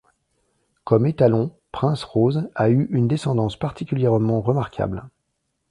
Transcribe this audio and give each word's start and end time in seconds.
Comme 0.83 1.05
étalon, 1.05 1.51
Prince 1.71 2.03
Rose 2.03 2.49
a 2.55 2.71
eu 2.71 2.87
une 2.89 3.07
descendance 3.07 3.55
particulièrement 3.55 4.41
remarquable. 4.41 5.07